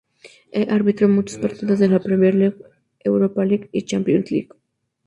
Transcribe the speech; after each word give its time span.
Ha 0.55 0.65
arbitrado 0.73 1.13
muchos 1.13 1.37
partidos 1.37 1.79
en 1.79 1.91
la 1.91 1.99
Premier 1.99 2.33
League, 2.33 2.57
Europa 3.03 3.45
League 3.45 3.69
y 3.71 3.83
Champions 3.83 4.31
League. 4.31 4.49